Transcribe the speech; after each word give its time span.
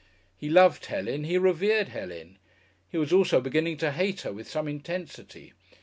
He 0.35 0.49
loved 0.49 0.87
Helen, 0.87 1.25
he 1.25 1.37
revered 1.37 1.89
Helen. 1.89 2.39
He 2.91 2.97
was 2.97 3.13
also 3.13 3.39
beginning 3.39 3.77
to 3.77 3.91
hate 3.91 4.21
her 4.21 4.33
with 4.33 4.49
some 4.49 4.67
intensity. 4.67 5.53